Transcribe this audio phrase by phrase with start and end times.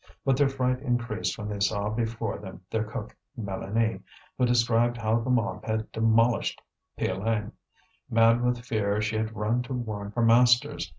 [0.25, 4.01] But their fright increased when they saw before them their cook, Mélanie,
[4.35, 6.59] who described how the mob had demolished
[6.97, 7.51] Piolaine.
[8.09, 10.89] Mad with fear she had run to warn her masters.